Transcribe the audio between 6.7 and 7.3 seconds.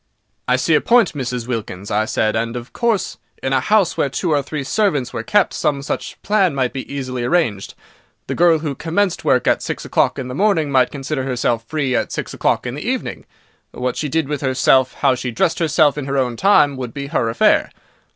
easily be